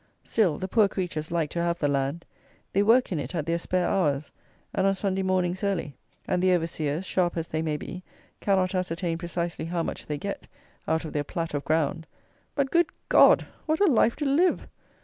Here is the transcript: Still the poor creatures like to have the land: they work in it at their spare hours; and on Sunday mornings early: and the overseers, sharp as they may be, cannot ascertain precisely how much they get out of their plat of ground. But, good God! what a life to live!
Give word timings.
Still 0.23 0.57
the 0.57 0.67
poor 0.67 0.87
creatures 0.87 1.29
like 1.29 1.51
to 1.51 1.61
have 1.61 1.77
the 1.77 1.87
land: 1.87 2.25
they 2.73 2.81
work 2.81 3.11
in 3.11 3.19
it 3.19 3.35
at 3.35 3.45
their 3.45 3.59
spare 3.59 3.85
hours; 3.87 4.31
and 4.73 4.87
on 4.87 4.95
Sunday 4.95 5.21
mornings 5.21 5.63
early: 5.63 5.95
and 6.27 6.41
the 6.41 6.55
overseers, 6.55 7.05
sharp 7.05 7.37
as 7.37 7.47
they 7.47 7.61
may 7.61 7.77
be, 7.77 8.01
cannot 8.39 8.73
ascertain 8.73 9.19
precisely 9.19 9.65
how 9.65 9.83
much 9.83 10.07
they 10.07 10.17
get 10.17 10.47
out 10.87 11.05
of 11.05 11.13
their 11.13 11.23
plat 11.23 11.53
of 11.53 11.63
ground. 11.65 12.07
But, 12.55 12.71
good 12.71 12.87
God! 13.09 13.45
what 13.67 13.79
a 13.79 13.85
life 13.85 14.15
to 14.15 14.25
live! 14.25 14.67